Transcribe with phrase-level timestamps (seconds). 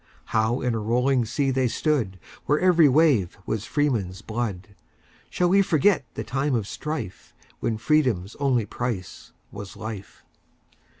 [0.33, 2.17] How in a rolling sea they stood,
[2.47, 8.65] Where every wave was freemen's blood,—Shall we forget the time of strife, When freedom's only
[8.65, 10.25] price was life?